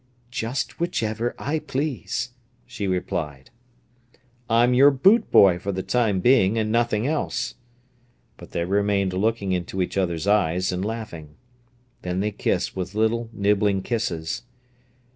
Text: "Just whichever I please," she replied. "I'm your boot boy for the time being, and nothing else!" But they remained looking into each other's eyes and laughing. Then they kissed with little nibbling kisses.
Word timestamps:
"Just 0.31 0.79
whichever 0.79 1.35
I 1.37 1.59
please," 1.59 2.31
she 2.65 2.87
replied. 2.87 3.51
"I'm 4.49 4.73
your 4.73 4.89
boot 4.89 5.29
boy 5.29 5.59
for 5.59 5.71
the 5.71 5.83
time 5.83 6.21
being, 6.21 6.57
and 6.57 6.71
nothing 6.71 7.05
else!" 7.05 7.53
But 8.35 8.49
they 8.49 8.65
remained 8.65 9.13
looking 9.13 9.51
into 9.51 9.79
each 9.79 9.97
other's 9.99 10.25
eyes 10.25 10.71
and 10.71 10.83
laughing. 10.83 11.35
Then 12.01 12.19
they 12.19 12.31
kissed 12.31 12.75
with 12.75 12.95
little 12.95 13.29
nibbling 13.31 13.83
kisses. 13.83 14.41